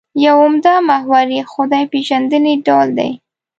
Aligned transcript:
یو 0.25 0.35
عمده 0.43 0.73
محور 0.89 1.25
یې 1.35 1.43
خدای 1.51 1.83
پېژندنې 1.91 2.53
ډول 2.65 2.89
دی. 2.99 3.09